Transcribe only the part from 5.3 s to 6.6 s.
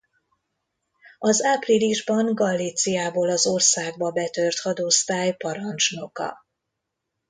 parancsnoka.